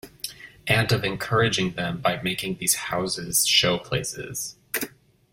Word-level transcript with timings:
And 0.65 0.91
of 0.91 1.03
encouraging 1.03 1.73
them 1.73 2.01
by 2.01 2.19
making 2.23 2.55
these 2.57 2.73
houses 2.73 3.45
show-places. 3.45 4.55